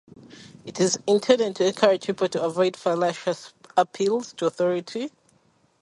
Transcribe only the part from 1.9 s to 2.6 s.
people to